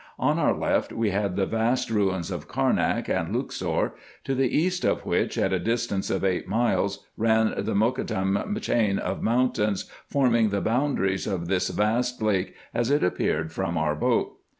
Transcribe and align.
On 0.17 0.39
our 0.39 0.55
left 0.57 0.91
we 0.91 1.11
had 1.11 1.35
the 1.35 1.45
vast 1.45 1.91
ruins 1.91 2.31
of 2.31 2.47
Carnak 2.47 3.07
and 3.07 3.35
Luxor; 3.35 3.93
to 4.23 4.33
the 4.33 4.49
east 4.57 4.83
of 4.83 5.05
which, 5.05 5.37
at 5.37 5.53
a 5.53 5.59
distance 5.59 6.09
of 6.09 6.23
eight 6.23 6.47
miles, 6.47 7.05
ran 7.17 7.53
the 7.55 7.75
Mokattam 7.75 8.59
chain 8.61 8.97
of 8.97 9.21
mountains, 9.21 9.91
forming 10.07 10.49
the 10.49 10.59
boundaries 10.59 11.27
of 11.27 11.47
this 11.47 11.69
vast 11.69 12.19
lake 12.19 12.55
as 12.73 12.89
it 12.89 13.03
appeared 13.03 13.51
from 13.53 13.77
our 13.77 13.93
boat. 13.95 14.39